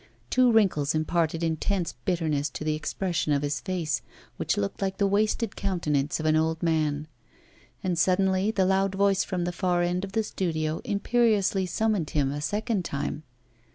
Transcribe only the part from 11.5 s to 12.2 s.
summoned